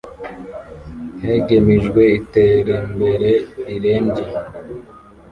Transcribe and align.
hegemijwe 1.23 2.01
iterembere 2.19 3.31
rirembye 3.65 4.25